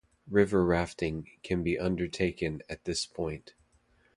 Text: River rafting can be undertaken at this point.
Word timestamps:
River 0.27 0.65
rafting 0.65 1.29
can 1.43 1.61
be 1.61 1.77
undertaken 1.77 2.63
at 2.67 2.85
this 2.85 3.05
point. 3.05 3.53